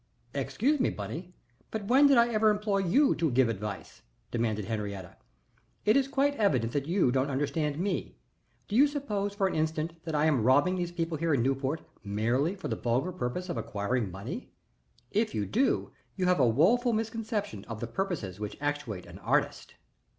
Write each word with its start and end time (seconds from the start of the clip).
"Excuse 0.33 0.79
me, 0.79 0.89
Bunny, 0.89 1.35
but 1.69 1.83
when 1.85 2.07
did 2.07 2.17
I 2.17 2.29
ever 2.33 2.49
employ 2.49 2.79
you 2.79 3.13
to 3.13 3.29
give 3.29 3.49
advice?" 3.49 4.01
demanded 4.31 4.65
Henriette. 4.65 5.21
"It 5.85 5.95
is 5.95 6.07
quite 6.07 6.33
evident 6.37 6.73
that 6.73 6.87
you 6.87 7.11
don't 7.11 7.29
understand 7.29 7.77
me. 7.77 8.17
Do 8.67 8.75
you 8.75 8.87
suppose 8.87 9.35
for 9.35 9.45
an 9.45 9.53
instant 9.53 9.93
that 10.05 10.15
I 10.15 10.25
am 10.25 10.41
robbing 10.43 10.75
these 10.75 10.91
people 10.91 11.17
here 11.19 11.35
in 11.35 11.43
Newport 11.43 11.81
merely 12.03 12.55
for 12.55 12.67
the 12.67 12.75
vulgar 12.75 13.11
purpose 13.11 13.47
of 13.47 13.57
acquiring 13.57 14.09
money? 14.09 14.49
If 15.11 15.35
you 15.35 15.45
do 15.45 15.91
you 16.15 16.25
have 16.25 16.39
a 16.39 16.47
woful 16.49 16.93
misconception 16.93 17.63
of 17.65 17.79
the 17.79 17.85
purposes 17.85 18.39
which 18.39 18.57
actuate 18.59 19.05
an 19.05 19.19
artist." 19.19 19.75